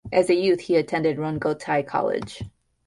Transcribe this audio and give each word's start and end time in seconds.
As 0.11 0.31
a 0.31 0.33
youth 0.33 0.61
he 0.61 0.77
attended 0.77 1.17
Rongotai 1.19 1.85
College. 1.85 2.43